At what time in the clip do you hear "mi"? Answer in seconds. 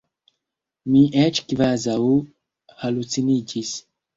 0.93-1.01